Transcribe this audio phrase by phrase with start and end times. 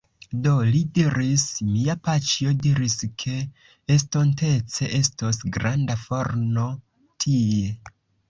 [0.45, 1.43] Do, li diris...
[1.73, 3.35] mia paĉjo diris, ke
[3.97, 6.67] estontece estos granda forno
[7.25, 7.71] tie